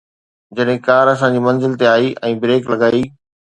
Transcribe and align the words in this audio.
جڏهن 0.59 0.79
ڪار 0.87 1.05
اسان 1.11 1.37
جي 1.37 1.43
منزل 1.49 1.77
تي 1.83 1.91
آئي 1.93 2.11
۽ 2.33 2.35
بريڪ 2.47 2.75
لڳائي 2.75 3.07